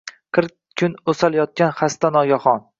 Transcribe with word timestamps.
Qirq 0.37 0.55
kun 0.83 0.97
o’sal 1.15 1.39
yotgan 1.41 1.77
xasta 1.83 2.15
nogahon 2.19 2.69